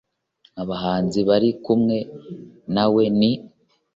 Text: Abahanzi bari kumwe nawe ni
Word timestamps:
Abahanzi 0.61 1.19
bari 1.29 1.49
kumwe 1.63 1.97
nawe 2.75 3.03
ni 3.19 3.31